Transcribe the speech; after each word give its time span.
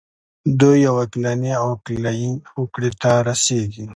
دوی 0.59 0.77
یوې 0.87 1.01
عقلاني 1.03 1.51
او 1.61 1.65
عقلایي 1.75 2.31
هوکړې 2.53 2.89
ته 3.01 3.11
رسیږي. 3.27 3.85